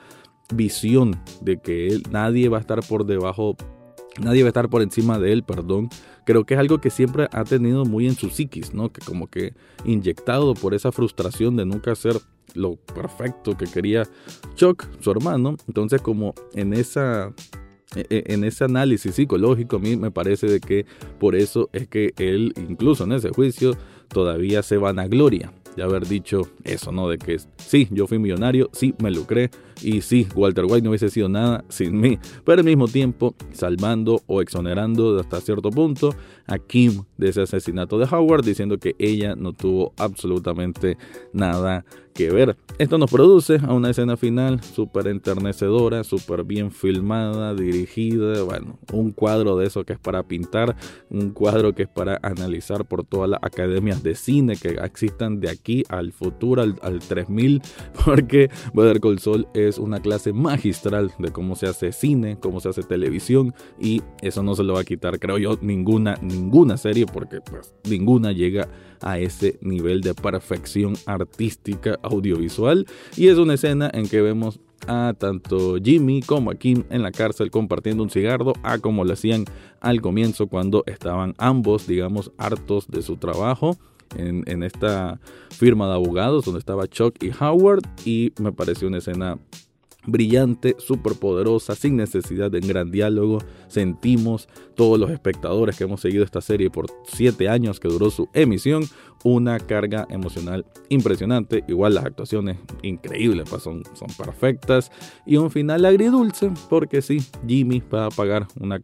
visión 0.54 1.16
de 1.40 1.58
que 1.60 1.88
él, 1.88 2.02
nadie 2.10 2.48
va 2.48 2.58
a 2.58 2.60
estar 2.60 2.80
por 2.80 3.06
debajo, 3.06 3.56
nadie 4.20 4.42
va 4.42 4.48
a 4.48 4.50
estar 4.50 4.68
por 4.68 4.82
encima 4.82 5.18
de 5.18 5.32
él, 5.32 5.44
perdón. 5.44 5.88
Creo 6.24 6.44
que 6.44 6.54
es 6.54 6.60
algo 6.60 6.80
que 6.80 6.90
siempre 6.90 7.28
ha 7.32 7.44
tenido 7.44 7.84
muy 7.84 8.06
en 8.06 8.16
su 8.16 8.28
psiquis, 8.28 8.74
¿no? 8.74 8.92
Que 8.92 9.00
como 9.00 9.28
que 9.28 9.54
inyectado 9.84 10.54
por 10.54 10.74
esa 10.74 10.92
frustración 10.92 11.56
de 11.56 11.64
nunca 11.64 11.94
ser 11.94 12.16
lo 12.54 12.76
perfecto 12.76 13.56
que 13.56 13.66
quería 13.66 14.02
Chuck, 14.56 14.84
su 15.00 15.10
hermano. 15.10 15.56
Entonces 15.68 16.02
como 16.02 16.34
en 16.54 16.74
esa 16.74 17.32
e, 17.94 18.06
e, 18.10 18.34
en 18.34 18.44
ese 18.44 18.64
análisis 18.64 19.14
psicológico 19.14 19.76
a 19.76 19.78
mí 19.78 19.96
me 19.96 20.10
parece 20.10 20.46
de 20.46 20.60
que 20.60 20.84
por 21.18 21.34
eso 21.34 21.70
es 21.72 21.88
que 21.88 22.12
él 22.18 22.52
incluso 22.68 23.04
en 23.04 23.12
ese 23.12 23.30
juicio 23.30 23.78
todavía 24.08 24.62
se 24.62 24.76
van 24.76 24.98
a 24.98 25.06
gloria 25.06 25.52
de 25.78 25.84
haber 25.84 26.08
dicho 26.08 26.42
eso, 26.64 26.90
¿no? 26.90 27.08
De 27.08 27.18
que 27.18 27.38
sí, 27.56 27.86
yo 27.92 28.08
fui 28.08 28.18
millonario, 28.18 28.68
sí, 28.72 28.94
me 29.00 29.12
lucré 29.12 29.50
y 29.80 30.00
sí, 30.00 30.26
Walter 30.34 30.64
White 30.64 30.82
no 30.82 30.90
hubiese 30.90 31.08
sido 31.08 31.28
nada 31.28 31.64
sin 31.68 32.00
mí, 32.00 32.18
pero 32.44 32.58
al 32.58 32.64
mismo 32.64 32.88
tiempo 32.88 33.34
salvando 33.52 34.20
o 34.26 34.42
exonerando 34.42 35.20
hasta 35.20 35.40
cierto 35.40 35.70
punto 35.70 36.16
a 36.48 36.58
Kim 36.58 37.04
de 37.16 37.28
ese 37.28 37.42
asesinato 37.42 37.96
de 37.96 38.06
Howard, 38.10 38.44
diciendo 38.44 38.78
que 38.78 38.96
ella 38.98 39.36
no 39.36 39.52
tuvo 39.52 39.92
absolutamente 39.98 40.98
nada 41.32 41.84
ver. 42.26 42.56
Esto 42.78 42.98
nos 42.98 43.10
produce 43.10 43.60
a 43.62 43.72
una 43.72 43.90
escena 43.90 44.16
final 44.16 44.62
súper 44.62 45.08
enternecedora, 45.08 46.04
súper 46.04 46.44
bien 46.44 46.70
filmada, 46.70 47.54
dirigida, 47.54 48.42
bueno, 48.42 48.78
un 48.92 49.12
cuadro 49.12 49.56
de 49.56 49.66
eso 49.66 49.84
que 49.84 49.92
es 49.92 49.98
para 49.98 50.22
pintar, 50.24 50.76
un 51.10 51.30
cuadro 51.30 51.74
que 51.74 51.84
es 51.84 51.88
para 51.88 52.18
analizar 52.22 52.84
por 52.84 53.04
todas 53.04 53.30
las 53.30 53.40
academias 53.42 54.02
de 54.02 54.14
cine 54.14 54.56
que 54.56 54.70
existan 54.82 55.40
de 55.40 55.50
aquí 55.50 55.84
al 55.88 56.12
futuro, 56.12 56.62
al, 56.62 56.98
3000, 57.00 57.62
porque 58.04 58.50
Better 58.74 59.00
Call 59.00 59.18
Saul 59.18 59.46
es 59.54 59.78
una 59.78 60.00
clase 60.00 60.32
magistral 60.32 61.12
de 61.18 61.30
cómo 61.30 61.56
se 61.56 61.66
hace 61.66 61.92
cine, 61.92 62.38
cómo 62.40 62.60
se 62.60 62.68
hace 62.68 62.82
televisión 62.82 63.54
y 63.80 64.02
eso 64.22 64.42
no 64.42 64.54
se 64.54 64.64
lo 64.64 64.74
va 64.74 64.80
a 64.80 64.84
quitar, 64.84 65.18
creo 65.18 65.38
yo, 65.38 65.58
ninguna, 65.60 66.16
ninguna 66.20 66.76
serie 66.76 67.06
porque 67.06 67.40
pues 67.40 67.74
ninguna 67.88 68.32
llega 68.32 68.68
a 69.00 69.18
ese 69.18 69.58
nivel 69.60 70.00
de 70.00 70.14
perfección 70.14 70.94
artística 71.06 71.98
audiovisual. 72.10 72.86
Y 73.16 73.28
es 73.28 73.38
una 73.38 73.54
escena 73.54 73.90
en 73.92 74.08
que 74.08 74.20
vemos 74.20 74.60
a 74.86 75.14
tanto 75.18 75.76
Jimmy 75.82 76.22
como 76.22 76.50
a 76.50 76.54
Kim 76.54 76.84
en 76.90 77.02
la 77.02 77.12
cárcel 77.12 77.50
compartiendo 77.50 78.02
un 78.02 78.10
cigarro, 78.10 78.52
a 78.62 78.78
como 78.78 79.04
lo 79.04 79.12
hacían 79.12 79.44
al 79.80 80.00
comienzo 80.00 80.46
cuando 80.46 80.84
estaban 80.86 81.34
ambos, 81.38 81.86
digamos, 81.86 82.32
hartos 82.38 82.88
de 82.88 83.02
su 83.02 83.16
trabajo 83.16 83.76
en, 84.16 84.44
en 84.46 84.62
esta 84.62 85.20
firma 85.50 85.86
de 85.88 85.94
abogados 85.94 86.44
donde 86.44 86.60
estaba 86.60 86.86
Chuck 86.86 87.22
y 87.22 87.30
Howard 87.38 87.82
y 88.04 88.32
me 88.40 88.52
pareció 88.52 88.88
una 88.88 88.98
escena 88.98 89.38
brillante, 90.10 90.74
súper 90.78 91.14
poderosa, 91.14 91.74
sin 91.74 91.96
necesidad 91.96 92.50
de 92.50 92.58
un 92.58 92.68
gran 92.68 92.90
diálogo. 92.90 93.38
Sentimos, 93.68 94.48
todos 94.74 94.98
los 94.98 95.10
espectadores 95.10 95.76
que 95.76 95.84
hemos 95.84 96.00
seguido 96.00 96.24
esta 96.24 96.40
serie 96.40 96.70
por 96.70 96.86
siete 97.04 97.48
años 97.48 97.80
que 97.80 97.88
duró 97.88 98.10
su 98.10 98.28
emisión, 98.32 98.84
una 99.24 99.58
carga 99.58 100.06
emocional 100.10 100.66
impresionante. 100.88 101.64
Igual 101.68 101.94
las 101.94 102.04
actuaciones 102.04 102.58
increíbles, 102.82 103.48
pues 103.48 103.62
son, 103.62 103.82
son 103.94 104.08
perfectas. 104.16 104.90
Y 105.26 105.36
un 105.36 105.50
final 105.50 105.84
agridulce, 105.84 106.50
porque 106.68 107.02
sí, 107.02 107.18
Jimmy 107.46 107.82
va 107.92 108.06
a 108.06 108.10
pagar 108.10 108.46
una 108.58 108.80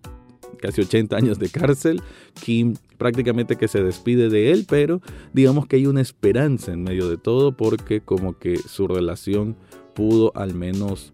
casi 0.61 0.81
80 0.83 1.17
años 1.17 1.39
de 1.39 1.49
cárcel. 1.49 2.03
Kim 2.43 2.75
prácticamente 2.99 3.57
que 3.57 3.69
se 3.69 3.83
despide 3.83 4.29
de 4.29 4.53
él, 4.53 4.67
pero 4.69 5.01
digamos 5.33 5.67
que 5.67 5.77
hay 5.77 5.87
una 5.87 6.01
esperanza 6.01 6.73
en 6.73 6.83
medio 6.83 7.09
de 7.09 7.17
todo 7.17 7.57
porque 7.57 8.01
como 8.01 8.39
que 8.39 8.57
su 8.57 8.89
relación 8.89 9.57
pudo 9.95 10.33
al 10.35 10.55
menos 10.55 11.14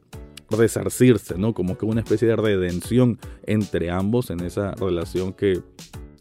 resarcirse, 0.50 1.38
¿no? 1.38 1.54
Como 1.54 1.78
que 1.78 1.84
una 1.84 2.00
especie 2.00 2.28
de 2.28 2.36
redención 2.36 3.18
entre 3.46 3.90
ambos 3.90 4.30
en 4.30 4.40
esa 4.40 4.72
relación 4.72 5.32
que 5.32 5.62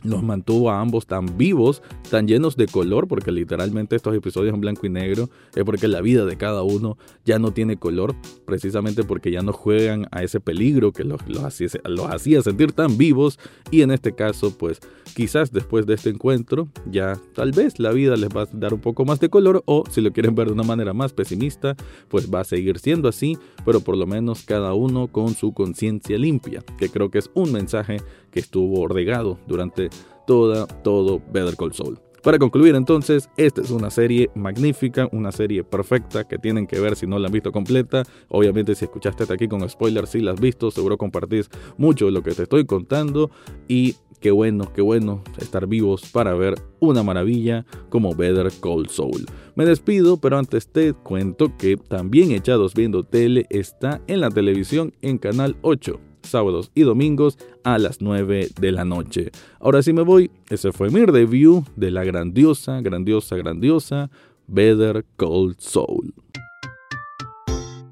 los 0.03 0.23
mantuvo 0.23 0.71
a 0.71 0.79
ambos 0.79 1.07
tan 1.07 1.37
vivos, 1.37 1.81
tan 2.09 2.27
llenos 2.27 2.57
de 2.57 2.67
color, 2.67 3.07
porque 3.07 3.31
literalmente 3.31 3.95
estos 3.95 4.15
episodios 4.15 4.53
en 4.53 4.61
blanco 4.61 4.85
y 4.85 4.89
negro 4.89 5.29
es 5.55 5.63
porque 5.63 5.87
la 5.87 6.01
vida 6.01 6.25
de 6.25 6.37
cada 6.37 6.63
uno 6.63 6.97
ya 7.25 7.39
no 7.39 7.51
tiene 7.51 7.77
color, 7.77 8.15
precisamente 8.45 9.03
porque 9.03 9.31
ya 9.31 9.41
no 9.41 9.53
juegan 9.53 10.07
a 10.11 10.23
ese 10.23 10.39
peligro 10.39 10.91
que 10.91 11.03
los, 11.03 11.21
hacía, 11.43 11.69
los 11.85 12.07
hacía 12.07 12.41
sentir 12.41 12.71
tan 12.73 12.97
vivos. 12.97 13.39
Y 13.71 13.81
en 13.81 13.91
este 13.91 14.13
caso 14.13 14.57
pues 14.57 14.79
quizás 15.15 15.51
después 15.51 15.85
de 15.85 15.95
este 15.95 16.09
encuentro 16.09 16.67
ya 16.89 17.19
tal 17.33 17.51
vez 17.51 17.79
la 17.79 17.91
vida 17.91 18.15
les 18.15 18.29
va 18.29 18.43
a 18.43 18.49
dar 18.51 18.73
un 18.73 18.79
poco 18.79 19.05
más 19.05 19.19
de 19.19 19.29
color 19.29 19.63
o 19.65 19.83
si 19.89 20.01
lo 20.01 20.11
quieren 20.11 20.35
ver 20.35 20.47
de 20.47 20.53
una 20.53 20.63
manera 20.63 20.93
más 20.93 21.13
pesimista 21.13 21.75
pues 22.07 22.33
va 22.33 22.41
a 22.41 22.43
seguir 22.43 22.79
siendo 22.79 23.09
así, 23.09 23.37
pero 23.65 23.81
por 23.81 23.97
lo 23.97 24.05
menos 24.05 24.43
cada 24.43 24.73
uno 24.73 25.07
con 25.07 25.33
su 25.33 25.53
conciencia 25.53 26.17
limpia, 26.17 26.63
que 26.77 26.89
creo 26.89 27.09
que 27.09 27.19
es 27.19 27.29
un 27.33 27.51
mensaje 27.51 27.97
que 28.31 28.39
estuvo 28.39 28.87
regado 28.87 29.39
durante 29.47 29.89
toda, 30.29 30.67
todo 30.83 31.19
Better 31.33 31.55
Call 31.55 31.73
Saul. 31.73 31.99
Para 32.21 32.37
concluir 32.37 32.75
entonces, 32.75 33.31
esta 33.35 33.61
es 33.63 33.71
una 33.71 33.89
serie 33.89 34.29
magnífica, 34.35 35.09
una 35.11 35.31
serie 35.31 35.63
perfecta 35.63 36.27
que 36.27 36.37
tienen 36.37 36.67
que 36.67 36.79
ver 36.79 36.95
si 36.95 37.07
no 37.07 37.17
la 37.17 37.25
han 37.25 37.33
visto 37.33 37.51
completa. 37.51 38.03
Obviamente 38.27 38.75
si 38.75 38.85
escuchaste 38.85 39.23
hasta 39.23 39.33
aquí 39.33 39.47
con 39.47 39.67
spoilers, 39.67 40.11
si 40.11 40.19
la 40.19 40.33
has 40.33 40.39
visto, 40.39 40.69
seguro 40.69 40.99
compartís 40.99 41.49
mucho 41.77 42.05
de 42.05 42.11
lo 42.11 42.21
que 42.21 42.35
te 42.35 42.43
estoy 42.43 42.67
contando 42.67 43.31
y 43.67 43.95
qué 44.19 44.29
bueno, 44.29 44.71
qué 44.71 44.83
bueno 44.83 45.23
estar 45.39 45.65
vivos 45.65 46.03
para 46.11 46.35
ver 46.35 46.61
una 46.79 47.01
maravilla 47.01 47.65
como 47.89 48.13
Better 48.13 48.51
Call 48.61 48.87
Saul. 48.87 49.25
Me 49.55 49.65
despido, 49.65 50.17
pero 50.17 50.37
antes 50.37 50.67
te 50.67 50.93
cuento 50.93 51.57
que 51.57 51.75
también 51.75 52.33
Echados 52.33 52.75
Viendo 52.75 53.03
Tele 53.03 53.47
está 53.49 53.99
en 54.05 54.21
la 54.21 54.29
televisión 54.29 54.93
en 55.01 55.17
Canal 55.17 55.57
8 55.63 55.99
sábados 56.29 56.71
y 56.75 56.81
domingos 56.81 57.37
a 57.63 57.77
las 57.77 58.01
9 58.01 58.49
de 58.59 58.71
la 58.71 58.85
noche. 58.85 59.31
Ahora 59.59 59.81
sí 59.81 59.93
me 59.93 60.01
voy, 60.01 60.31
ese 60.49 60.71
fue 60.71 60.89
mi 60.89 61.05
review 61.05 61.63
de 61.75 61.91
la 61.91 62.03
grandiosa, 62.03 62.81
grandiosa, 62.81 63.35
grandiosa 63.35 64.09
Better 64.47 65.05
Call 65.17 65.55
Soul. 65.57 66.13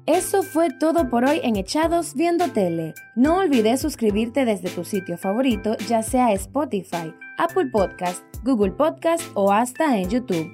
Eso 0.06 0.42
fue 0.42 0.68
todo 0.80 1.10
por 1.10 1.26
hoy 1.26 1.40
en 1.42 1.56
Echados 1.56 2.14
Viendo 2.14 2.48
Tele. 2.48 2.94
No 3.14 3.40
olvides 3.40 3.82
suscribirte 3.82 4.46
desde 4.46 4.70
tu 4.70 4.82
sitio 4.82 5.18
favorito, 5.18 5.76
ya 5.86 6.02
sea 6.02 6.32
Spotify, 6.32 7.12
Apple 7.36 7.66
Podcast, 7.70 8.24
Google 8.42 8.72
Podcast 8.72 9.22
o 9.34 9.52
hasta 9.52 9.98
en 9.98 10.08
YouTube. 10.08 10.48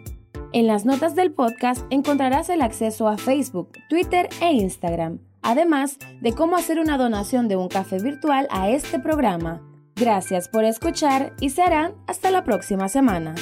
En 0.52 0.66
las 0.66 0.84
notas 0.84 1.14
del 1.14 1.32
podcast 1.32 1.84
encontrarás 1.90 2.48
el 2.48 2.62
acceso 2.62 3.06
a 3.06 3.16
Facebook, 3.16 3.70
Twitter 3.88 4.28
e 4.40 4.52
Instagram 4.54 5.20
además 5.44 5.98
de 6.20 6.32
cómo 6.32 6.56
hacer 6.56 6.80
una 6.80 6.98
donación 6.98 7.46
de 7.46 7.56
un 7.56 7.68
café 7.68 8.00
virtual 8.00 8.48
a 8.50 8.70
este 8.70 8.98
programa. 8.98 9.62
Gracias 9.94 10.48
por 10.48 10.64
escuchar 10.64 11.34
y 11.40 11.50
serán 11.50 11.94
hasta 12.08 12.32
la 12.32 12.42
próxima 12.42 12.88
semana. 12.88 13.36